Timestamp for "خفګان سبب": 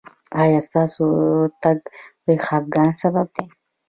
2.45-3.27